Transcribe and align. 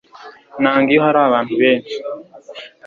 Nanga 0.61 0.89
iyo 0.91 0.99
hari 1.05 1.19
abantu 1.27 1.53
benshi. 1.61 1.95